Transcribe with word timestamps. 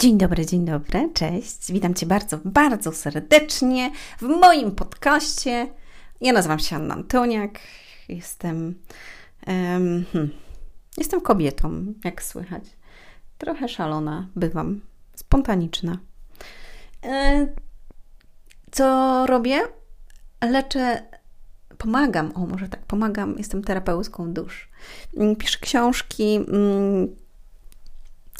Dzień 0.00 0.18
dobry, 0.18 0.46
dzień 0.46 0.64
dobry, 0.64 1.10
cześć. 1.14 1.72
Witam 1.72 1.94
Cię 1.94 2.06
bardzo, 2.06 2.38
bardzo 2.44 2.92
serdecznie 2.92 3.90
w 4.18 4.22
moim 4.22 4.70
podcaście. 4.70 5.68
Ja 6.20 6.32
nazywam 6.32 6.58
się 6.58 6.76
Anna 6.76 6.94
Antoniak. 6.94 7.58
Jestem, 8.08 8.74
um, 9.46 10.04
hmm, 10.12 10.30
jestem 10.98 11.20
kobietą, 11.20 11.94
jak 12.04 12.22
słychać. 12.22 12.64
Trochę 13.38 13.68
szalona 13.68 14.28
bywam, 14.36 14.80
spontaniczna. 15.14 15.98
E, 17.04 17.46
co 18.70 19.26
robię? 19.26 19.60
Leczę, 20.44 21.02
pomagam, 21.78 22.32
o 22.34 22.46
może 22.46 22.68
tak, 22.68 22.86
pomagam, 22.86 23.38
jestem 23.38 23.64
terapeutką 23.64 24.32
dusz. 24.32 24.68
Piszę 25.38 25.58
książki, 25.60 26.36
mm, 26.36 27.16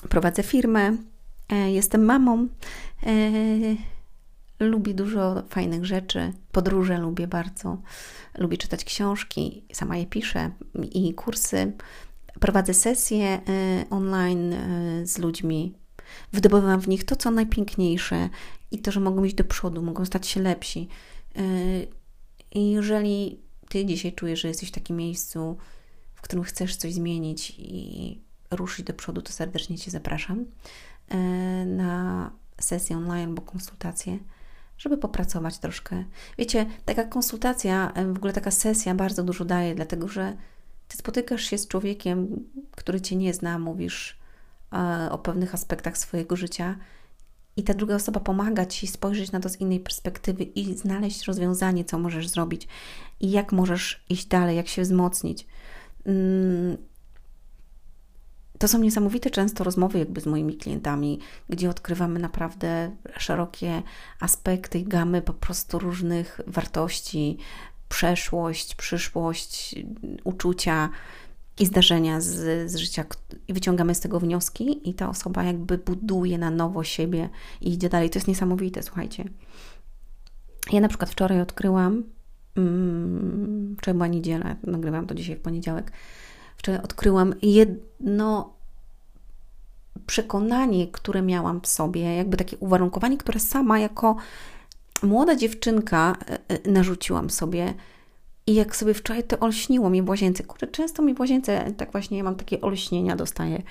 prowadzę 0.08 0.42
firmę, 0.42 0.96
jestem 1.56 2.04
mamą. 2.04 2.48
E, 3.02 3.20
lubię 4.60 4.94
dużo 4.94 5.42
fajnych 5.48 5.84
rzeczy. 5.84 6.32
Podróże 6.52 6.98
lubię 6.98 7.26
bardzo. 7.26 7.78
Lubię 8.38 8.56
czytać 8.56 8.84
książki, 8.84 9.64
sama 9.72 9.96
je 9.96 10.06
piszę 10.06 10.50
i 10.92 11.14
kursy. 11.14 11.72
Prowadzę 12.40 12.74
sesje 12.74 13.26
e, 13.26 13.40
online 13.90 14.54
z 15.04 15.18
ludźmi. 15.18 15.74
Wydobywam 16.32 16.80
w 16.80 16.88
nich 16.88 17.04
to, 17.04 17.16
co 17.16 17.30
najpiękniejsze 17.30 18.28
i 18.70 18.78
to, 18.78 18.92
że 18.92 19.00
mogą 19.00 19.24
iść 19.24 19.34
do 19.34 19.44
przodu, 19.44 19.82
mogą 19.82 20.04
stać 20.04 20.26
się 20.26 20.40
lepsi. 20.42 20.88
Jeżeli 22.54 23.48
Ty 23.68 23.86
dzisiaj 23.86 24.12
czujesz, 24.12 24.40
że 24.40 24.48
jesteś 24.48 24.68
w 24.68 24.72
takim 24.72 24.96
miejscu, 24.96 25.56
w 26.14 26.22
którym 26.22 26.44
chcesz 26.44 26.76
coś 26.76 26.94
zmienić 26.94 27.54
i 27.58 28.20
ruszyć 28.50 28.86
do 28.86 28.94
przodu, 28.94 29.22
to 29.22 29.32
serdecznie 29.32 29.78
Cię 29.78 29.90
zapraszam. 29.90 30.44
E, 31.10 31.16
na 31.66 32.30
sesję 32.60 32.96
online 32.96 33.28
albo 33.28 33.42
konsultację, 33.42 34.18
żeby 34.78 34.98
popracować 34.98 35.58
troszkę. 35.58 36.04
Wiecie, 36.38 36.66
taka 36.84 37.04
konsultacja, 37.04 37.92
e, 37.94 38.06
w 38.12 38.16
ogóle 38.16 38.32
taka 38.32 38.50
sesja 38.50 38.94
bardzo 38.94 39.22
dużo 39.22 39.44
daje, 39.44 39.74
dlatego 39.74 40.08
że 40.08 40.36
ty 40.88 40.96
spotykasz 40.96 41.42
się 41.42 41.58
z 41.58 41.68
człowiekiem, 41.68 42.44
który 42.70 43.00
cię 43.00 43.16
nie 43.16 43.34
zna, 43.34 43.58
mówisz 43.58 44.18
e, 44.72 45.08
o 45.10 45.18
pewnych 45.18 45.54
aspektach 45.54 45.98
swojego 45.98 46.36
życia 46.36 46.76
i 47.56 47.62
ta 47.62 47.74
druga 47.74 47.94
osoba 47.94 48.20
pomaga 48.20 48.66
ci 48.66 48.86
spojrzeć 48.86 49.32
na 49.32 49.40
to 49.40 49.48
z 49.48 49.60
innej 49.60 49.80
perspektywy 49.80 50.44
i 50.44 50.74
znaleźć 50.74 51.24
rozwiązanie, 51.24 51.84
co 51.84 51.98
możesz 51.98 52.28
zrobić 52.28 52.68
i 53.20 53.30
jak 53.30 53.52
możesz 53.52 54.04
iść 54.08 54.26
dalej, 54.26 54.56
jak 54.56 54.68
się 54.68 54.82
wzmocnić. 54.82 55.46
To 58.58 58.68
są 58.68 58.78
niesamowite 58.78 59.30
często 59.30 59.64
rozmowy 59.64 59.98
jakby 59.98 60.20
z 60.20 60.26
moimi 60.26 60.56
klientami, 60.56 61.18
gdzie 61.48 61.70
odkrywamy 61.70 62.18
naprawdę 62.18 62.90
szerokie 63.18 63.82
aspekty 64.20 64.78
i 64.78 64.84
gamy 64.84 65.22
po 65.22 65.32
prostu 65.32 65.78
różnych 65.78 66.40
wartości, 66.46 67.38
przeszłość, 67.88 68.74
przyszłość, 68.74 69.74
uczucia 70.24 70.88
i 71.58 71.66
zdarzenia 71.66 72.20
z, 72.20 72.70
z 72.70 72.76
życia 72.76 73.04
i 73.48 73.52
wyciągamy 73.52 73.94
z 73.94 74.00
tego 74.00 74.20
wnioski 74.20 74.90
i 74.90 74.94
ta 74.94 75.08
osoba 75.08 75.42
jakby 75.42 75.78
buduje 75.78 76.38
na 76.38 76.50
nowo 76.50 76.84
siebie 76.84 77.28
i 77.60 77.72
idzie 77.72 77.88
dalej. 77.88 78.10
To 78.10 78.18
jest 78.18 78.28
niesamowite, 78.28 78.82
słuchajcie. 78.82 79.24
Ja 80.72 80.80
na 80.80 80.88
przykład 80.88 81.10
wczoraj 81.10 81.40
odkryłam, 81.40 82.04
mm, 82.56 83.76
wczoraj 83.78 83.94
była 83.94 84.06
niedziela, 84.06 84.56
nagrywam 84.62 85.06
to 85.06 85.14
dzisiaj 85.14 85.36
w 85.36 85.40
poniedziałek, 85.40 85.92
wczoraj 86.58 86.82
odkryłam 86.82 87.34
jedno 87.42 88.52
przekonanie, 90.06 90.88
które 90.88 91.22
miałam 91.22 91.60
w 91.60 91.66
sobie, 91.66 92.16
jakby 92.16 92.36
takie 92.36 92.56
uwarunkowanie, 92.56 93.18
które 93.18 93.40
sama 93.40 93.78
jako 93.78 94.16
młoda 95.02 95.36
dziewczynka 95.36 96.16
e, 96.30 96.38
e, 96.48 96.70
narzuciłam 96.70 97.30
sobie. 97.30 97.74
I 98.46 98.54
jak 98.54 98.76
sobie 98.76 98.94
wczoraj 98.94 99.24
to 99.24 99.38
olśniło 99.38 99.90
mi 99.90 100.02
w 100.02 100.08
łazience, 100.08 100.44
często 100.72 101.02
mi 101.02 101.14
w 101.14 101.20
łazience 101.20 101.72
tak 101.76 101.92
właśnie 101.92 102.18
ja 102.18 102.24
mam 102.24 102.36
takie 102.36 102.60
olśnienia 102.60 103.16
dostaję, 103.16 103.62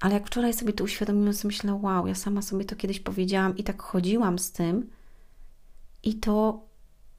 ale 0.00 0.14
jak 0.14 0.26
wczoraj 0.26 0.52
sobie 0.52 0.72
to 0.72 0.84
uświadomiłam, 0.84 1.34
sobie 1.34 1.48
myślę, 1.54 1.78
wow, 1.82 2.06
ja 2.06 2.14
sama 2.14 2.42
sobie 2.42 2.64
to 2.64 2.76
kiedyś 2.76 3.00
powiedziałam 3.00 3.56
i 3.56 3.64
tak 3.64 3.82
chodziłam 3.82 4.38
z 4.38 4.52
tym 4.52 4.90
i 6.02 6.14
to 6.14 6.60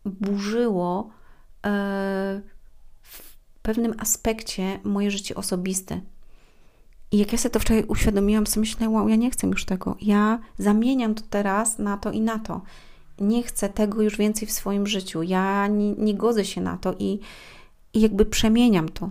burzyło 0.06 1.10
e, 1.66 2.42
pewnym 3.70 3.94
aspekcie 4.00 4.80
moje 4.84 5.12
życie 5.12 5.36
osobiste. 5.36 6.02
I 7.12 7.18
jak 7.18 7.32
ja 7.32 7.38
sobie 7.38 7.54
to 7.54 7.60
wczoraj 7.60 7.84
uświadomiłam, 7.84 8.48
sobie 8.48 8.62
myślę, 8.62 8.90
wow, 8.90 9.10
ja 9.10 9.16
nie 9.16 9.32
chcę 9.32 9.48
już 9.48 9.66
tego. 9.66 9.96
Ja 10.02 10.40
zamieniam 10.58 11.16
to 11.16 11.24
teraz 11.30 11.80
na 11.80 11.98
to 11.98 12.12
i 12.12 12.22
na 12.22 12.40
to. 12.40 12.62
Nie 13.20 13.44
chcę 13.44 13.70
tego 13.70 14.02
już 14.02 14.18
więcej 14.18 14.48
w 14.48 14.52
swoim 14.52 14.88
życiu. 14.88 15.24
Ja 15.24 15.68
nie, 15.68 15.92
nie 15.92 16.16
godzę 16.16 16.46
się 16.46 16.62
na 16.62 16.78
to 16.78 16.96
i, 17.00 17.20
i 17.94 18.02
jakby 18.02 18.26
przemieniam 18.26 18.90
to. 18.90 19.10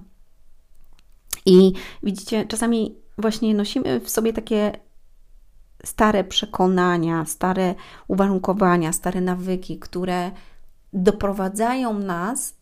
I 1.47 1.73
widzicie, 2.03 2.47
czasami 2.47 2.95
właśnie 3.19 3.55
nosimy 3.55 4.01
w 4.01 4.11
sobie 4.11 4.33
takie 4.33 4.73
stare 5.85 6.25
przekonania, 6.25 7.25
stare 7.25 7.75
uwarunkowania, 8.09 8.93
stare 8.93 9.21
nawyki, 9.21 9.79
które 9.79 10.31
doprowadzają 10.93 11.99
nas 11.99 12.58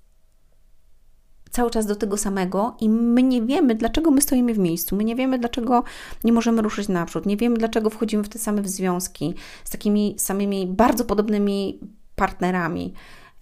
cały 1.57 1.71
czas 1.71 1.87
do 1.87 1.97
tego 1.97 2.17
samego 2.17 2.77
i 2.81 2.89
my 2.89 3.23
nie 3.23 3.43
wiemy, 3.43 3.75
dlaczego 3.75 4.11
my 4.11 4.21
stoimy 4.21 4.55
w 4.55 4.59
miejscu, 4.59 4.97
my 4.97 5.05
nie 5.05 5.17
wiemy, 5.17 5.39
dlaczego 5.39 5.85
nie 6.25 6.33
możemy 6.33 6.63
ruszyć 6.63 6.89
naprzód, 6.89 7.27
nie 7.27 7.37
wiemy, 7.37 7.57
dlaczego 7.57 7.91
wchodzimy 7.91 8.23
w 8.23 8.29
te 8.29 8.39
same 8.39 8.69
związki 8.69 9.35
z 9.65 9.71
takimi 9.71 10.15
samymi 10.19 10.67
bardzo 10.67 11.05
podobnymi 11.05 11.81
partnerami, 12.17 12.93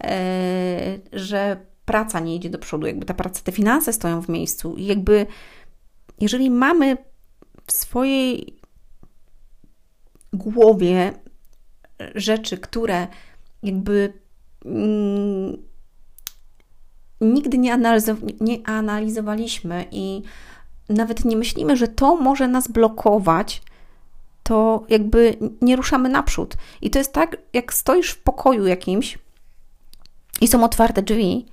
yy, 0.03 0.09
że 1.19 1.57
praca 1.85 2.19
nie 2.19 2.35
idzie 2.35 2.49
do 2.49 2.59
przodu, 2.59 2.87
jakby 2.87 3.05
ta 3.05 3.13
praca, 3.13 3.41
te 3.43 3.51
finanse 3.51 3.93
stoją 3.93 4.21
w 4.21 4.29
miejscu. 4.29 4.75
I 4.75 4.85
jakby 4.85 5.25
jeżeli 6.21 6.49
mamy 6.49 6.97
w 7.67 7.71
swojej 7.71 8.59
głowie 10.33 11.13
rzeczy, 12.15 12.57
które 12.57 13.07
jakby 13.63 14.13
mm, 14.65 15.57
nigdy 17.21 17.57
nie, 17.57 17.77
nie 18.41 18.67
analizowaliśmy 18.67 19.85
i 19.91 20.21
nawet 20.89 21.25
nie 21.25 21.37
myślimy, 21.37 21.77
że 21.77 21.87
to 21.87 22.15
może 22.15 22.47
nas 22.47 22.67
blokować, 22.67 23.61
to 24.43 24.83
jakby 24.89 25.37
nie 25.61 25.75
ruszamy 25.75 26.09
naprzód. 26.09 26.55
I 26.81 26.89
to 26.89 26.99
jest 26.99 27.13
tak, 27.13 27.37
jak 27.53 27.73
stoisz 27.73 28.09
w 28.09 28.23
pokoju 28.23 28.65
jakimś 28.65 29.17
i 30.41 30.47
są 30.47 30.63
otwarte 30.63 31.01
drzwi, 31.01 31.45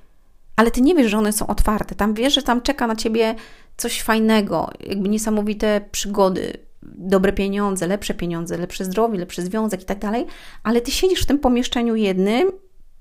ale 0.57 0.71
ty 0.71 0.81
nie 0.81 0.95
wiesz, 0.95 1.11
że 1.11 1.19
one 1.19 1.33
są 1.33 1.47
otwarte. 1.47 1.95
Tam 1.95 2.15
wiesz, 2.15 2.35
że 2.35 2.43
tam 2.43 2.63
czeka 2.63 2.87
na 2.87 2.97
ciebie 2.97 3.35
coś 3.77 4.03
fajnego, 4.03 4.71
jakby 4.87 5.09
niesamowite 5.09 5.81
przygody, 5.93 6.53
dobre 6.83 7.33
pieniądze, 7.33 7.87
lepsze 7.87 8.15
pieniądze, 8.15 8.59
lepsze 8.59 8.85
zdrowie, 8.85 9.19
lepszy 9.19 9.43
związek 9.43 9.83
i 9.83 9.85
tak 9.85 9.99
dalej, 9.99 10.27
ale 10.63 10.81
ty 10.81 10.91
siedzisz 10.91 11.23
w 11.23 11.27
tym 11.27 11.39
pomieszczeniu 11.39 11.97
jednym 11.97 12.53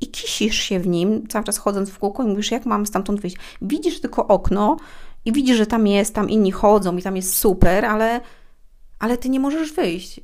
i 0.02 0.08
kisisz 0.08 0.56
się 0.56 0.80
w 0.80 0.88
nim, 0.88 1.28
cały 1.28 1.46
czas 1.46 1.58
chodząc 1.58 1.90
w 1.90 2.00
kółko 2.00 2.24
i 2.24 2.28
mówisz, 2.28 2.52
jak 2.52 2.66
mam 2.66 2.86
stamtąd 2.86 3.22
wyjść. 3.22 3.38
Widzisz 3.62 4.02
tylko 4.02 4.28
okno 4.28 4.78
i 5.26 5.32
widzisz, 5.32 5.58
że 5.58 5.66
tam 5.66 5.88
jest, 5.88 6.16
tam 6.16 6.30
inni 6.30 6.52
chodzą 6.52 6.98
i 6.98 7.02
tam 7.02 7.16
jest 7.16 7.38
super, 7.38 7.86
ale, 7.86 8.22
ale 9.00 9.18
ty 9.18 9.30
nie 9.30 9.40
możesz 9.40 9.74
wyjść, 9.74 10.20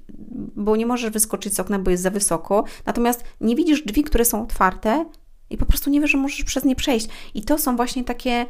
bo 0.55 0.75
nie 0.75 0.85
możesz 0.85 1.11
wyskoczyć 1.11 1.53
z 1.53 1.59
okna, 1.59 1.79
bo 1.79 1.91
jest 1.91 2.03
za 2.03 2.09
wysoko. 2.09 2.63
Natomiast 2.85 3.23
nie 3.41 3.55
widzisz 3.55 3.83
drzwi, 3.83 4.03
które 4.03 4.25
są 4.25 4.43
otwarte 4.43 5.05
i 5.49 5.57
po 5.57 5.65
prostu 5.65 5.89
nie 5.89 6.01
wiesz, 6.01 6.11
że 6.11 6.17
możesz 6.17 6.43
przez 6.43 6.63
nie 6.63 6.75
przejść. 6.75 7.07
I 7.33 7.41
to 7.41 7.57
są 7.57 7.75
właśnie 7.75 8.03
takie 8.03 8.45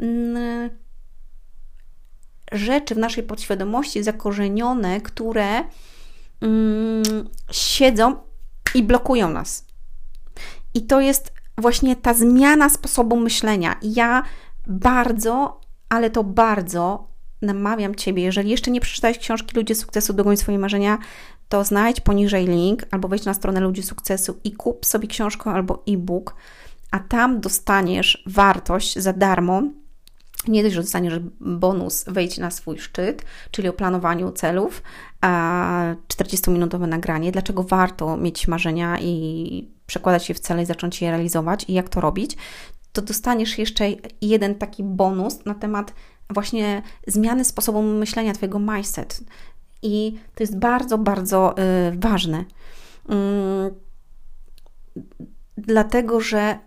mm, 0.00 0.70
rzeczy 2.52 2.94
w 2.94 2.98
naszej 2.98 3.24
podświadomości 3.24 4.02
zakorzenione, 4.02 5.00
które 5.00 5.64
mm, 6.40 7.28
siedzą 7.50 8.16
i 8.74 8.82
blokują 8.82 9.30
nas. 9.30 9.69
I 10.74 10.82
to 10.82 11.00
jest 11.00 11.32
właśnie 11.58 11.96
ta 11.96 12.14
zmiana 12.14 12.68
sposobu 12.68 13.16
myślenia. 13.16 13.76
Ja 13.82 14.22
bardzo, 14.66 15.60
ale 15.88 16.10
to 16.10 16.24
bardzo 16.24 17.10
namawiam 17.42 17.94
Ciebie, 17.94 18.22
jeżeli 18.22 18.50
jeszcze 18.50 18.70
nie 18.70 18.80
przeczytałeś 18.80 19.18
książki 19.18 19.56
Ludzie 19.56 19.74
Sukcesu, 19.74 20.12
Dogoń 20.12 20.36
Swoje 20.36 20.58
Marzenia, 20.58 20.98
to 21.48 21.64
znajdź 21.64 22.00
poniżej 22.00 22.46
link 22.46 22.86
albo 22.90 23.08
wejdź 23.08 23.24
na 23.24 23.34
stronę 23.34 23.60
Ludzi 23.60 23.82
Sukcesu 23.82 24.38
i 24.44 24.52
kup 24.52 24.86
sobie 24.86 25.08
książkę 25.08 25.50
albo 25.50 25.82
e-book, 25.88 26.34
a 26.90 26.98
tam 26.98 27.40
dostaniesz 27.40 28.24
wartość 28.26 28.98
za 28.98 29.12
darmo. 29.12 29.62
Nie 30.48 30.62
dość, 30.62 30.74
że 30.74 30.82
dostaniesz 30.82 31.18
bonus 31.40 32.04
wejdź 32.08 32.38
na 32.38 32.50
swój 32.50 32.78
szczyt, 32.78 33.24
czyli 33.50 33.68
o 33.68 33.72
planowaniu 33.72 34.32
celów, 34.32 34.82
40-minutowe 36.08 36.88
nagranie, 36.88 37.32
dlaczego 37.32 37.62
warto 37.62 38.16
mieć 38.16 38.48
marzenia 38.48 39.00
i 39.00 39.79
przekładać 39.90 40.28
je 40.28 40.34
w 40.34 40.40
cele 40.40 40.62
i 40.62 40.66
zacząć 40.66 41.02
je 41.02 41.10
realizować 41.10 41.64
i 41.68 41.72
jak 41.72 41.88
to 41.88 42.00
robić, 42.00 42.36
to 42.92 43.02
dostaniesz 43.02 43.58
jeszcze 43.58 43.84
jeden 44.22 44.54
taki 44.54 44.82
bonus 44.84 45.44
na 45.44 45.54
temat 45.54 45.94
właśnie 46.30 46.82
zmiany 47.06 47.44
sposobu 47.44 47.82
myślenia, 47.82 48.32
Twojego 48.32 48.58
mindset. 48.58 49.20
I 49.82 50.18
to 50.34 50.42
jest 50.42 50.58
bardzo, 50.58 50.98
bardzo 50.98 51.54
y, 51.58 51.98
ważne. 51.98 52.44
Mm, 53.08 53.70
dlatego, 55.56 56.20
że 56.20 56.58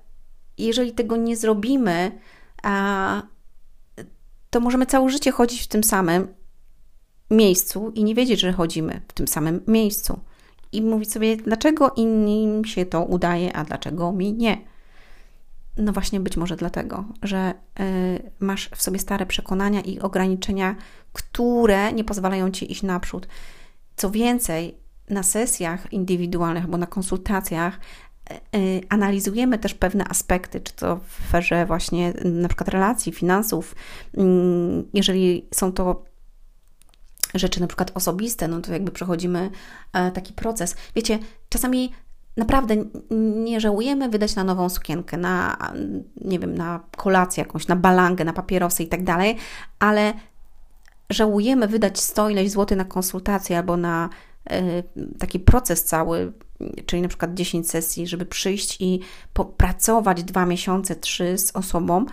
jeżeli 0.58 0.92
tego 0.92 1.18
nie 1.18 1.38
zrobimy, 1.38 2.12
a, 2.64 3.22
to 4.50 4.60
możemy 4.60 4.86
całe 4.86 5.10
życie 5.10 5.32
chodzić 5.32 5.62
w 5.62 5.68
tym 5.68 5.84
samym 5.84 6.28
miejscu 7.32 7.92
i 7.96 8.04
nie 8.04 8.16
wiedzieć, 8.16 8.40
że 8.40 8.54
chodzimy 8.54 9.02
w 9.08 9.14
tym 9.14 9.28
samym 9.28 9.62
miejscu. 9.68 10.20
I 10.74 10.82
mówić 10.82 11.12
sobie, 11.12 11.38
dlaczego 11.38 11.90
innym 11.90 12.66
się 12.66 12.86
to 12.86 13.04
udaje, 13.04 13.56
a 13.56 13.64
dlaczego 13.64 14.12
mi 14.12 14.34
nie. 14.34 14.58
No 15.78 15.94
właśnie 15.94 16.20
być 16.20 16.38
może 16.38 16.56
dlatego, 16.56 17.06
że 17.24 17.54
y, 17.80 18.32
masz 18.40 18.70
w 18.70 18.82
sobie 18.82 19.00
stare 19.00 19.26
przekonania 19.26 19.82
i 19.82 20.00
ograniczenia, 20.00 20.76
które 21.14 21.94
nie 21.94 22.04
pozwalają 22.04 22.52
ci 22.52 22.72
iść 22.72 22.84
naprzód. 22.84 23.28
Co 23.96 24.12
więcej, 24.12 24.78
na 25.10 25.24
sesjach 25.24 25.94
indywidualnych 25.94 26.64
albo 26.64 26.78
na 26.78 26.88
konsultacjach 26.88 27.80
y, 28.32 28.58
y, 28.58 28.82
analizujemy 28.90 29.60
też 29.60 29.74
pewne 29.74 30.06
aspekty, 30.06 30.62
czy 30.62 30.74
to 30.74 31.00
w 31.08 31.28
sferze 31.28 31.66
właśnie 31.66 32.14
na 32.26 32.48
przykład 32.48 32.70
relacji, 32.70 33.12
finansów. 33.12 33.76
Mm, 34.18 34.84
jeżeli 34.94 35.48
są 35.54 35.72
to 35.72 36.13
rzeczy 37.34 37.62
na 37.62 37.68
przykład 37.68 37.92
osobiste, 37.94 38.48
no 38.48 38.62
to 38.62 38.74
jakby 38.74 38.92
przechodzimy 38.92 39.50
e, 39.94 40.12
taki 40.12 40.34
proces. 40.34 40.76
Wiecie, 40.96 41.20
czasami 41.50 41.92
naprawdę 42.38 42.76
nie 43.44 43.60
żałujemy 43.60 44.10
wydać 44.10 44.36
na 44.36 44.44
nową 44.44 44.70
sukienkę, 44.70 45.18
na, 45.18 45.58
nie 46.22 46.40
wiem, 46.40 46.56
na 46.56 46.80
kolację 46.98 47.44
jakąś, 47.44 47.68
na 47.68 47.76
balangę, 47.76 48.26
na 48.26 48.34
papierosy 48.34 48.84
i 48.84 48.88
tak 48.88 49.04
dalej, 49.04 49.38
ale 49.80 50.14
żałujemy 51.10 51.68
wydać 51.68 52.00
100 52.00 52.30
ileś 52.30 52.52
złotych 52.52 52.78
na 52.78 52.86
konsultację 52.86 53.58
albo 53.58 53.78
na 53.78 54.10
y, 54.52 54.84
taki 55.20 55.40
proces 55.40 55.84
cały, 55.84 56.34
czyli 56.86 57.02
na 57.02 57.08
przykład 57.08 57.34
10 57.34 57.70
sesji, 57.70 58.08
żeby 58.08 58.26
przyjść 58.26 58.82
i 58.82 59.00
popracować 59.34 60.24
dwa 60.24 60.46
miesiące, 60.46 60.96
trzy 60.96 61.38
z 61.38 61.56
osobą, 61.56 62.06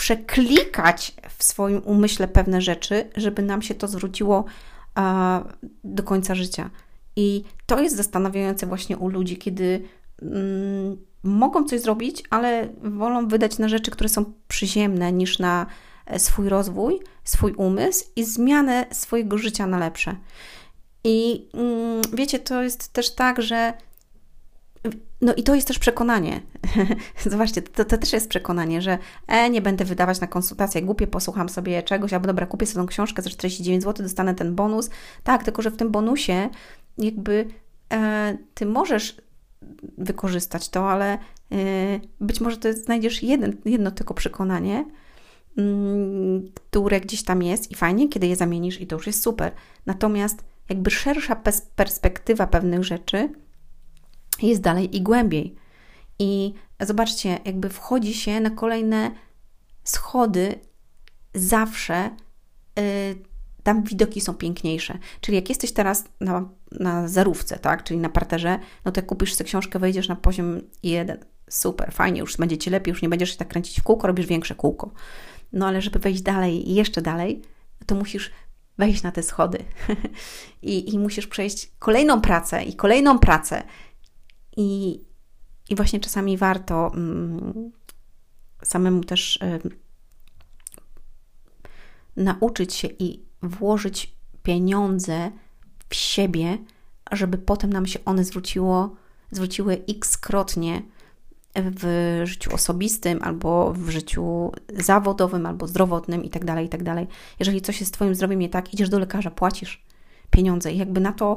przeklikać 0.00 1.14
w 1.38 1.44
swoim 1.44 1.82
umyśle 1.84 2.28
pewne 2.28 2.60
rzeczy, 2.60 3.10
żeby 3.16 3.42
nam 3.42 3.62
się 3.62 3.74
to 3.74 3.88
zwróciło 3.88 4.44
do 5.84 6.02
końca 6.02 6.34
życia. 6.34 6.70
I 7.16 7.44
to 7.66 7.80
jest 7.80 7.96
zastanawiające 7.96 8.66
właśnie 8.66 8.98
u 8.98 9.08
ludzi, 9.08 9.36
kiedy 9.36 9.82
mm, 10.22 10.96
mogą 11.22 11.64
coś 11.64 11.80
zrobić, 11.80 12.22
ale 12.30 12.68
wolą 12.82 13.28
wydać 13.28 13.58
na 13.58 13.68
rzeczy, 13.68 13.90
które 13.90 14.08
są 14.08 14.24
przyziemne, 14.48 15.12
niż 15.12 15.38
na 15.38 15.66
e, 16.06 16.18
swój 16.18 16.48
rozwój, 16.48 17.00
swój 17.24 17.52
umysł 17.52 18.04
i 18.16 18.24
zmianę 18.24 18.86
swojego 18.92 19.38
życia 19.38 19.66
na 19.66 19.78
lepsze. 19.78 20.16
I 21.04 21.48
mm, 21.54 22.02
wiecie, 22.12 22.38
to 22.38 22.62
jest 22.62 22.92
też 22.92 23.14
tak, 23.14 23.42
że 23.42 23.72
no 25.20 25.34
i 25.34 25.42
to 25.42 25.54
jest 25.54 25.66
też 25.68 25.78
przekonanie. 25.78 26.40
Zobaczcie, 27.26 27.62
to, 27.62 27.84
to, 27.84 27.98
też 27.98 28.12
jest 28.12 28.28
przekonanie, 28.28 28.82
że 28.82 28.98
e, 29.26 29.50
nie 29.50 29.62
będę 29.62 29.84
wydawać 29.84 30.20
na 30.20 30.26
konsultację, 30.26 30.82
głupie, 30.82 31.06
posłucham 31.06 31.48
sobie 31.48 31.82
czegoś, 31.82 32.12
albo 32.12 32.26
dobra, 32.26 32.46
kupię 32.46 32.66
sobie 32.66 32.82
tą 32.82 32.86
książkę 32.86 33.22
za 33.22 33.30
49 33.30 33.82
zł, 33.82 34.02
dostanę 34.02 34.34
ten 34.34 34.54
bonus. 34.54 34.90
Tak, 35.24 35.44
tylko 35.44 35.62
że 35.62 35.70
w 35.70 35.76
tym 35.76 35.90
bonusie 35.90 36.48
jakby 36.98 37.46
e, 37.92 38.38
ty 38.54 38.66
możesz 38.66 39.16
wykorzystać 39.98 40.68
to, 40.68 40.90
ale 40.90 41.12
e, 41.12 41.18
być 42.20 42.40
może 42.40 42.56
to 42.56 42.72
znajdziesz 42.72 43.22
jeden, 43.22 43.56
jedno 43.64 43.90
tylko 43.90 44.14
przekonanie, 44.14 44.84
mm, 45.58 46.52
które 46.54 47.00
gdzieś 47.00 47.22
tam 47.22 47.42
jest 47.42 47.70
i 47.70 47.74
fajnie, 47.74 48.08
kiedy 48.08 48.26
je 48.26 48.36
zamienisz 48.36 48.80
i 48.80 48.86
to 48.86 48.96
już 48.96 49.06
jest 49.06 49.22
super. 49.22 49.52
Natomiast 49.86 50.44
jakby 50.68 50.90
szersza 50.90 51.42
perspektywa 51.76 52.46
pewnych 52.46 52.84
rzeczy 52.84 53.28
jest 54.48 54.60
dalej 54.60 54.96
i 54.96 55.02
głębiej. 55.02 55.54
I 56.18 56.54
zobaczcie, 56.80 57.38
jakby 57.44 57.68
wchodzi 57.68 58.14
się 58.14 58.40
na 58.40 58.50
kolejne 58.50 59.10
schody 59.84 60.54
zawsze. 61.34 62.10
Yy, 62.76 62.82
tam 63.62 63.82
widoki 63.82 64.20
są 64.20 64.34
piękniejsze. 64.34 64.98
Czyli 65.20 65.36
jak 65.36 65.48
jesteś 65.48 65.72
teraz 65.72 66.04
na, 66.20 66.48
na 66.72 67.08
zerówce, 67.08 67.58
tak, 67.58 67.84
czyli 67.84 68.00
na 68.00 68.08
parterze, 68.08 68.58
no 68.84 68.92
to 68.92 68.98
jak 68.98 69.06
kupisz 69.06 69.34
sobie 69.34 69.48
książkę, 69.48 69.78
wejdziesz 69.78 70.08
na 70.08 70.16
poziom 70.16 70.60
jeden. 70.82 71.24
Super, 71.50 71.92
fajnie, 71.92 72.20
już 72.20 72.36
będzie 72.36 72.58
Ci 72.58 72.70
lepiej, 72.70 72.92
już 72.92 73.02
nie 73.02 73.08
będziesz 73.08 73.30
się 73.30 73.36
tak 73.36 73.48
kręcić 73.48 73.80
w 73.80 73.82
kółko, 73.82 74.06
robisz 74.06 74.26
większe 74.26 74.54
kółko. 74.54 74.90
No 75.52 75.66
ale 75.66 75.82
żeby 75.82 75.98
wejść 75.98 76.22
dalej 76.22 76.70
i 76.70 76.74
jeszcze 76.74 77.02
dalej, 77.02 77.42
to 77.86 77.94
musisz 77.94 78.30
wejść 78.78 79.02
na 79.02 79.12
te 79.12 79.22
schody 79.22 79.58
I, 80.62 80.94
i 80.94 80.98
musisz 80.98 81.26
przejść 81.26 81.70
kolejną 81.78 82.20
pracę 82.20 82.64
i 82.64 82.74
kolejną 82.74 83.18
pracę 83.18 83.62
i, 84.60 85.00
i 85.68 85.74
właśnie 85.74 86.00
czasami 86.00 86.36
warto 86.36 86.92
mm, 86.94 87.70
samemu 88.62 89.04
też 89.04 89.38
nauczyć 92.16 92.74
się 92.74 92.88
i 92.98 93.22
włożyć 93.42 94.14
pieniądze 94.42 95.30
w 95.88 95.94
siebie, 95.94 96.58
żeby 97.12 97.38
potem 97.38 97.72
nam 97.72 97.86
się 97.86 97.98
one 98.04 98.24
zwróciło, 98.24 98.96
zwróciły 99.30 99.84
x-krotnie 99.88 100.82
w 101.54 102.20
życiu 102.24 102.54
osobistym, 102.54 103.22
albo 103.22 103.72
w 103.72 103.88
życiu 103.88 104.52
zawodowym, 104.74 105.46
albo 105.46 105.66
zdrowotnym 105.66 106.24
itd., 106.24 106.46
tak 106.46 106.62
itd. 106.62 106.84
Tak 106.84 107.06
Jeżeli 107.38 107.60
coś 107.60 107.80
jest 107.80 107.92
z 107.92 107.94
Twoim 107.94 108.14
zdrowiem 108.14 108.38
nie 108.38 108.48
tak, 108.48 108.74
idziesz 108.74 108.88
do 108.88 108.98
lekarza, 108.98 109.30
płacisz 109.30 109.82
pieniądze 110.30 110.72
i 110.72 110.78
jakby 110.78 111.00
na 111.00 111.12
to 111.12 111.36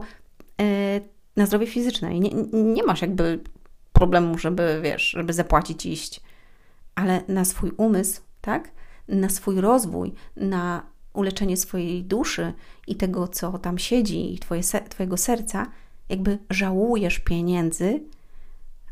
y, 0.62 1.14
na 1.36 1.46
zdrowie 1.46 1.68
fizyczne 1.68 2.16
i 2.16 2.20
nie, 2.20 2.30
nie 2.54 2.84
masz 2.84 3.02
jakby 3.02 3.40
problemu, 3.94 4.38
żeby, 4.38 4.80
wiesz, 4.84 5.10
żeby 5.10 5.34
zapłacić 5.34 5.86
iść, 5.86 6.22
ale 6.96 7.24
na 7.28 7.46
swój 7.46 7.72
umysł, 7.78 8.22
tak? 8.42 8.72
Na 9.08 9.30
swój 9.30 9.62
rozwój, 9.62 10.14
na 10.36 10.86
uleczenie 11.14 11.58
swojej 11.58 12.04
duszy 12.04 12.54
i 12.88 12.96
tego, 12.96 13.28
co 13.28 13.58
tam 13.58 13.78
siedzi 13.78 14.34
i 14.34 14.40
twoje, 14.40 14.62
Twojego 14.90 15.18
serca, 15.18 15.68
jakby 16.10 16.38
żałujesz 16.50 17.20
pieniędzy, 17.20 18.04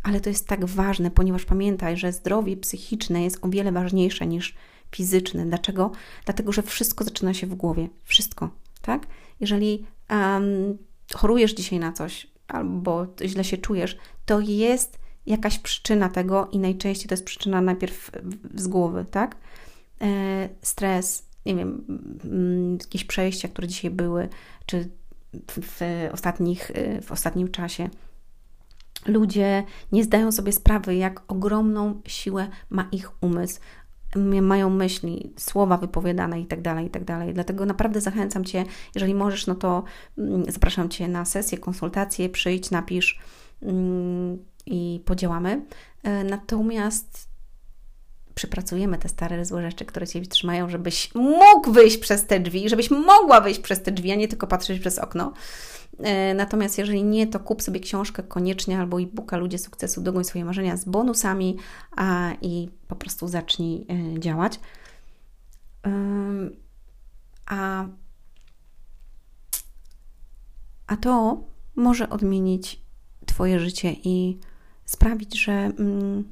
ale 0.03 0.21
to 0.21 0.29
jest 0.29 0.47
tak 0.47 0.65
ważne, 0.65 1.11
ponieważ 1.11 1.45
pamiętaj, 1.45 1.97
że 1.97 2.11
zdrowie 2.11 2.57
psychiczne 2.57 3.23
jest 3.23 3.45
o 3.45 3.49
wiele 3.49 3.71
ważniejsze 3.71 4.27
niż 4.27 4.55
fizyczne. 4.91 5.45
Dlaczego? 5.45 5.91
Dlatego, 6.25 6.51
że 6.51 6.62
wszystko 6.62 7.03
zaczyna 7.03 7.33
się 7.33 7.48
w 7.48 7.55
głowie. 7.55 7.89
Wszystko, 8.03 8.50
tak? 8.81 9.07
Jeżeli 9.39 9.86
um, 10.10 10.77
chorujesz 11.15 11.53
dzisiaj 11.53 11.79
na 11.79 11.91
coś, 11.91 12.27
albo 12.51 13.08
źle 13.25 13.43
się 13.43 13.58
czujesz, 13.58 13.98
to 14.25 14.39
jest 14.39 15.00
jakaś 15.25 15.60
przyczyna 15.60 16.10
tego 16.10 16.48
i 16.51 16.60
najczęściej 16.60 17.08
to 17.08 17.13
jest 17.13 17.25
przyczyna 17.25 17.62
najpierw 17.62 18.12
z 18.55 18.67
głowy, 18.67 19.05
tak? 19.12 19.36
E, 20.01 20.50
stres, 20.62 21.25
nie 21.46 21.55
wiem, 21.55 21.86
mm, 22.24 22.77
jakieś 22.81 23.03
przejścia, 23.03 23.48
które 23.48 23.67
dzisiaj 23.67 23.91
były, 23.91 24.29
czy 24.65 24.89
w, 25.62 25.81
ostatnich, 26.12 26.72
e, 26.74 27.01
w 27.01 27.12
ostatnim 27.12 27.51
czasie. 27.51 27.89
Ludzie 29.05 29.63
nie 29.91 30.03
zdają 30.03 30.31
sobie 30.31 30.51
sprawy, 30.51 30.96
jak 30.96 31.24
ogromną 31.27 32.01
siłę 32.05 32.48
ma 32.70 32.88
ich 32.91 33.24
umysł, 33.24 33.60
mają 34.41 34.70
myśli, 34.70 35.34
słowa 35.38 35.77
wypowiadane 35.77 36.41
tak 36.46 36.62
tak 36.89 37.03
dalej. 37.03 37.34
Dlatego 37.34 37.65
naprawdę 37.65 38.01
zachęcam 38.01 38.46
Cię, 38.46 38.65
jeżeli 38.96 39.15
możesz, 39.15 39.48
no 39.48 39.56
to 39.56 39.84
zapraszam 40.48 40.89
Cię 40.89 41.08
na 41.08 41.25
sesję, 41.25 41.58
konsultację, 41.58 42.30
przyjdź, 42.30 42.72
napisz 42.72 43.20
i 44.65 45.01
podziałamy. 45.06 45.65
E, 46.03 46.24
natomiast 46.24 47.30
przypracujemy 48.35 48.97
te 48.97 49.09
stare, 49.09 49.45
złe 49.45 49.61
rzeczy, 49.61 49.85
które 49.85 50.07
Cię 50.07 50.21
trzymają, 50.21 50.69
żebyś 50.69 51.15
mógł 51.15 51.71
wyjść 51.71 51.97
przez 51.97 52.27
te 52.27 52.39
drzwi, 52.39 52.69
żebyś 52.69 52.91
mogła 52.91 53.41
wyjść 53.41 53.59
przez 53.59 53.81
te 53.81 53.91
drzwi, 53.91 54.11
a 54.11 54.15
nie 54.15 54.27
tylko 54.27 54.47
patrzeć 54.47 54.79
przez 54.79 55.00
okno. 55.00 55.33
E, 56.00 56.33
natomiast 56.33 56.77
jeżeli 56.77 57.03
nie, 57.03 57.27
to 57.27 57.39
kup 57.39 57.61
sobie 57.61 57.79
książkę 57.79 58.23
koniecznie 58.23 58.79
albo 58.79 59.01
e-booka 59.01 59.38
Ludzie 59.38 59.57
Sukcesu, 59.57 60.01
dogoń 60.01 60.23
swoje 60.23 60.45
marzenia 60.45 60.77
z 60.77 60.85
bonusami 60.85 61.57
a, 61.95 62.31
i 62.41 62.69
po 62.88 62.95
prostu 62.95 63.27
zacznij 63.27 63.85
e, 63.89 64.19
działać. 64.19 64.59
A, 67.45 67.85
a 70.88 70.97
to 70.97 71.43
może 71.75 72.09
odmienić 72.09 72.81
Twoje 73.25 73.59
życie 73.59 73.95
i 74.03 74.39
sprawić, 74.85 75.43
że, 75.43 75.51
mm, 75.51 76.31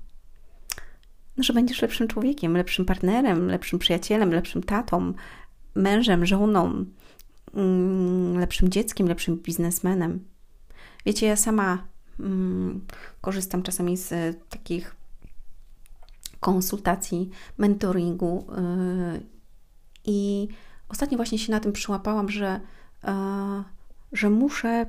no, 1.40 1.44
że 1.44 1.54
będziesz 1.54 1.82
lepszym 1.82 2.08
człowiekiem, 2.08 2.58
lepszym 2.58 2.86
partnerem, 2.86 3.48
lepszym 3.48 3.80
przyjacielem, 3.80 4.32
lepszym 4.32 4.64
tatą, 4.64 5.14
mężem, 5.76 6.26
żoną, 6.26 6.86
Mm, 7.54 8.40
lepszym 8.40 8.70
dzieckiem, 8.70 9.08
lepszym 9.08 9.38
biznesmenem. 9.38 10.26
Wiecie, 11.06 11.28
ja 11.28 11.36
sama 11.36 11.88
mm, 12.20 12.86
korzystam 13.22 13.64
czasami 13.64 13.98
z 13.98 14.12
e, 14.12 14.34
takich 14.50 14.96
konsultacji, 16.40 17.30
mentoringu 17.58 18.46
yy, 18.50 19.22
i 20.06 20.48
ostatnio 20.90 21.18
właśnie 21.18 21.40
się 21.40 21.52
na 21.52 21.60
tym 21.60 21.72
przyłapałam, 21.72 22.30
że 22.30 22.60
że 24.12 24.30
muszę 24.30 24.86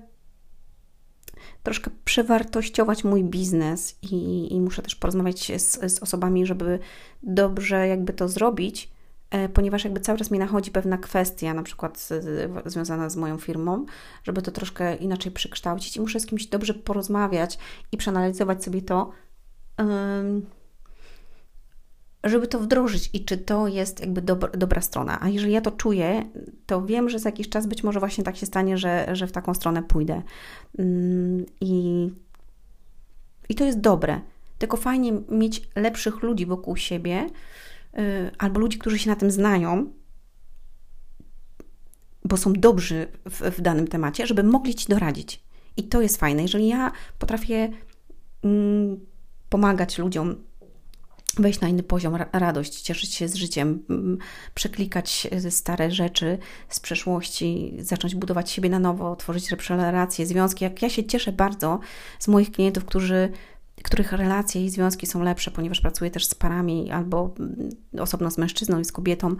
troszkę 1.63 1.91
przewartościować 2.05 3.05
mój 3.05 3.25
biznes 3.25 3.99
i, 4.03 4.49
i 4.55 4.61
muszę 4.61 4.83
też 4.83 4.95
porozmawiać 4.95 5.53
z, 5.57 5.93
z, 5.93 6.03
osobami, 6.03 6.47
żeby 6.47 6.79
dobrze 7.23 7.89
jakby 7.89 8.13
to 8.13 8.29
zrobić, 8.29 8.91
e, 9.31 9.49
ponieważ 9.49 9.85
jakby 9.85 10.01
cały 10.01 10.19
czas 10.19 10.31
mi 10.31 10.39
nachodzi 10.39 10.71
pewna 10.71 10.99
kwestia, 10.99 11.55
na 11.55 11.63
przykład 11.63 11.99
z, 11.99 12.25
związana 12.67 13.11
z 13.11 13.17
moją 13.17 13.39
firmą, 13.39 13.87
żeby 14.25 14.43
to 14.43 14.51
troszkę 14.51 14.97
inaczej 14.97 15.33
przekształcić 15.33 15.97
i 15.97 16.01
muszę 16.01 16.21
z 16.21 16.27
kimś 16.27 16.47
dobrze 16.47 16.75
porozmawiać 16.75 17.59
i 17.93 17.97
przeanalizować 17.97 18.65
sobie 18.65 18.83
to 18.83 19.13
żeby 22.25 22.49
to 22.49 22.59
wdrożyć 22.59 23.11
i 23.13 23.25
czy 23.25 23.39
to 23.39 23.69
jest 23.69 24.01
jakby 24.01 24.23
dobra, 24.23 24.49
dobra 24.49 24.81
strona. 24.81 25.19
A 25.21 25.29
jeżeli 25.29 25.53
ja 25.53 25.61
to 25.61 25.71
czuję, 25.71 26.25
to 26.67 26.87
wiem, 26.87 27.09
że 27.09 27.19
za 27.19 27.29
jakiś 27.29 27.49
czas 27.49 27.67
być 27.67 27.83
może 27.83 28.01
właśnie 28.01 28.25
tak 28.25 28.37
się 28.37 28.47
stanie, 28.47 28.79
że, 28.79 29.09
że 29.13 29.27
w 29.27 29.33
taką 29.33 29.55
stronę 29.55 29.83
pójdę. 29.83 30.23
Mm, 30.79 31.47
I, 31.61 32.09
I 33.49 33.55
to 33.55 33.65
jest 33.65 33.81
dobre. 33.81 34.21
Tylko 34.59 34.77
fajnie 34.77 35.13
mieć 35.29 35.69
lepszych 35.77 36.23
ludzi 36.23 36.47
wokół 36.47 36.77
siebie, 36.77 37.27
y, 37.99 38.31
albo 38.39 38.61
ludzi, 38.61 38.79
którzy 38.79 38.99
się 38.99 39.11
na 39.11 39.17
tym 39.17 39.31
znają, 39.31 39.93
bo 42.25 42.37
są 42.37 42.53
dobrzy 42.53 43.09
w, 43.31 43.41
w 43.41 43.61
danym 43.61 43.89
temacie, 43.89 44.27
żeby 44.27 44.43
mogli 44.43 44.75
ci 44.75 44.89
doradzić. 44.89 45.43
I 45.77 45.85
to 45.85 46.03
jest 46.03 46.17
fajne. 46.17 46.43
Jeżeli 46.43 46.69
ja 46.69 46.93
potrafię 47.19 47.69
mm, 48.45 49.01
pomagać 49.49 49.99
ludziom 49.99 50.50
wejść 51.39 51.61
na 51.61 51.69
inny 51.69 51.83
poziom, 51.83 52.17
radość, 52.33 52.81
cieszyć 52.81 53.15
się 53.15 53.29
z 53.29 53.35
życiem, 53.35 53.83
przeklikać 54.55 55.29
stare 55.51 55.91
rzeczy 55.91 56.39
z 56.69 56.81
przeszłości, 56.81 57.77
zacząć 57.79 58.15
budować 58.15 58.51
siebie 58.51 58.71
na 58.71 58.79
nowo, 58.79 59.17
tworzyć 59.17 59.51
lepsze 59.51 59.77
relacje, 59.77 60.27
związki. 60.27 60.65
Jak 60.65 60.83
ja 60.83 60.91
się 60.91 61.05
cieszę 61.05 61.33
bardzo 61.33 61.81
z 62.19 62.29
moich 62.29 62.53
klientów, 62.53 62.85
którzy 62.85 63.33
których 63.83 64.13
relacje 64.13 64.65
i 64.65 64.71
związki 64.71 65.07
są 65.07 65.23
lepsze, 65.23 65.51
ponieważ 65.51 65.81
pracuję 65.81 66.11
też 66.11 66.27
z 66.27 66.35
parami 66.35 66.91
albo 66.91 67.35
osobno 67.99 68.31
z 68.31 68.39
mężczyzną 68.39 68.81
i 68.81 68.85
z 68.85 68.93
kobietą. 68.93 69.37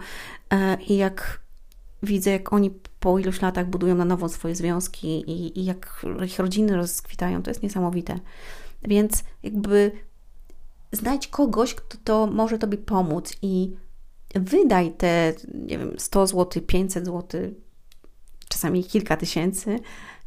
E, 0.53 0.77
I 0.87 0.97
jak 0.97 1.41
widzę, 2.03 2.31
jak 2.31 2.53
oni 2.53 2.71
po 2.99 3.19
iluś 3.19 3.41
latach 3.41 3.69
budują 3.69 3.95
na 3.95 4.05
nowo 4.05 4.29
swoje 4.29 4.55
związki 4.55 5.07
i, 5.07 5.59
i 5.59 5.65
jak 5.65 6.05
ich 6.25 6.39
rodziny 6.39 6.75
rozkwitają, 6.75 7.43
to 7.43 7.51
jest 7.51 7.63
niesamowite. 7.63 8.19
Więc 8.83 9.23
jakby 9.43 9.91
znajdź 10.91 11.27
kogoś, 11.27 11.75
kto 11.75 11.97
to 12.03 12.27
może 12.27 12.59
Tobie 12.59 12.77
pomóc 12.77 13.37
i 13.41 13.75
wydaj 14.35 14.91
te, 14.91 15.33
nie 15.53 15.77
wiem, 15.77 15.93
100 15.97 16.27
zł, 16.27 16.63
500 16.67 17.05
zł, 17.05 17.41
czasami 18.47 18.83
kilka 18.83 19.17
tysięcy 19.17 19.79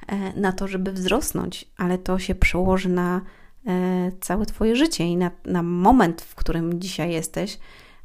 e, 0.06 0.40
na 0.40 0.52
to, 0.52 0.68
żeby 0.68 0.92
wzrosnąć, 0.92 1.71
ale 1.76 1.99
to 1.99 2.18
się 2.18 2.35
przełoży 2.35 2.88
na 2.88 3.21
e, 3.66 4.12
całe 4.21 4.47
Twoje 4.47 4.76
życie 4.76 5.04
i 5.04 5.16
na, 5.16 5.30
na 5.44 5.62
moment, 5.62 6.23
w 6.23 6.35
którym 6.35 6.80
dzisiaj 6.80 7.12
jesteś, 7.12 7.59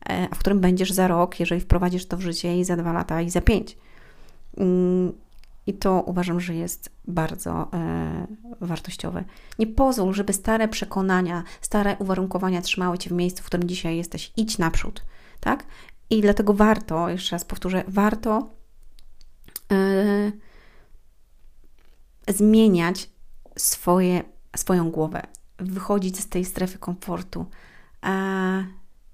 e, 0.10 0.28
a 0.32 0.36
w 0.36 0.40
którym 0.40 0.60
będziesz 0.60 0.92
za 0.92 1.08
rok, 1.08 1.40
jeżeli 1.40 1.62
wprowadzisz 1.62 2.06
to 2.06 2.18
w 2.18 2.22
życie 2.22 2.60
i 2.60 2.66
za 2.66 2.78
dwa 2.78 2.94
lata 2.94 3.22
i 3.22 3.30
za 3.30 3.42
pięć. 3.42 3.78
I 5.70 5.74
to 5.74 6.04
uważam, 6.06 6.40
że 6.40 6.56
jest 6.56 6.90
bardzo 7.08 7.68
e, 7.74 8.28
wartościowe. 8.62 9.24
Nie 9.60 9.68
pozwól, 9.68 10.14
żeby 10.14 10.34
stare 10.34 10.68
przekonania, 10.68 11.44
stare 11.62 11.96
uwarunkowania 12.00 12.62
trzymały 12.62 12.98
Cię 12.98 13.10
w 13.10 13.14
miejscu, 13.14 13.44
w 13.44 13.46
którym 13.46 13.68
dzisiaj 13.68 13.98
jesteś. 13.98 14.34
Idź 14.38 14.58
naprzód, 14.58 15.06
tak? 15.40 15.66
I 16.10 16.22
dlatego 16.22 16.54
warto, 16.54 17.10
jeszcze 17.10 17.36
raz 17.36 17.46
powtórzę, 17.46 17.84
warto 17.88 18.50
e, 19.72 20.32
zmieniać 22.28 23.10
swoje, 23.58 24.24
swoją 24.56 24.92
głowę, 24.92 25.22
wychodzić 25.58 26.20
z 26.20 26.30
tej 26.30 26.46
strefy 26.46 26.78
komfortu. 26.78 27.46
A 28.02 28.12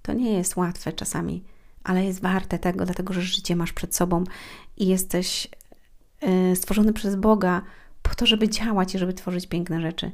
to 0.02 0.14
nie 0.14 0.34
jest 0.34 0.56
łatwe 0.56 0.94
czasami, 0.94 1.44
ale 1.84 2.06
jest 2.06 2.22
warte 2.22 2.60
tego, 2.60 2.86
dlatego 2.86 3.14
że 3.14 3.22
życie 3.22 3.56
masz 3.56 3.74
przed 3.74 3.96
sobą 3.96 4.24
i 4.78 4.88
jesteś 4.88 5.48
stworzony 6.56 6.94
przez 6.94 7.16
Boga 7.16 7.62
po 8.02 8.16
to, 8.16 8.26
żeby 8.26 8.50
działać 8.50 8.96
i 8.96 8.98
żeby 8.98 9.14
tworzyć 9.14 9.48
piękne 9.48 9.82
rzeczy. 9.82 10.12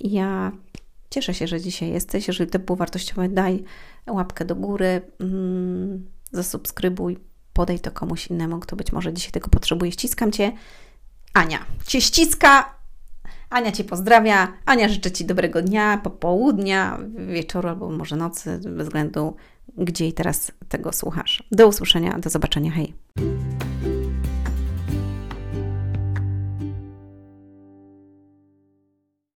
I 0.00 0.12
ja 0.12 0.52
cieszę 1.10 1.34
się, 1.34 1.46
że 1.46 1.60
dzisiaj 1.60 1.88
jesteś. 1.88 2.28
Jeżeli 2.28 2.50
to 2.50 2.58
było 2.58 2.76
wartościowe, 2.76 3.28
daj 3.28 3.64
łapkę 4.06 4.44
do 4.44 4.56
góry, 4.56 5.00
mm, 5.20 6.06
zasubskrybuj, 6.32 7.18
podaj 7.52 7.80
to 7.80 7.90
komuś 7.90 8.26
innemu, 8.26 8.58
kto 8.58 8.76
być 8.76 8.92
może 8.92 9.12
dzisiaj 9.12 9.32
tego 9.32 9.48
potrzebuje. 9.48 9.92
Ściskam 9.92 10.32
Cię. 10.32 10.52
Ania 11.34 11.58
Cię 11.86 12.00
ściska. 12.00 12.76
Ania 13.50 13.72
Cię 13.72 13.84
pozdrawia. 13.84 14.52
Ania 14.66 14.88
życzę 14.88 15.10
Ci 15.10 15.24
dobrego 15.24 15.62
dnia, 15.62 16.00
popołudnia, 16.04 16.98
wieczoru 17.28 17.68
albo 17.68 17.90
może 17.90 18.16
nocy, 18.16 18.60
bez 18.76 18.86
względu 18.86 19.36
gdzie 19.78 20.08
i 20.08 20.12
teraz 20.12 20.52
tego 20.68 20.92
słuchasz. 20.92 21.42
Do 21.52 21.68
usłyszenia, 21.68 22.18
do 22.18 22.30
zobaczenia. 22.30 22.70
Hej. 22.70 22.94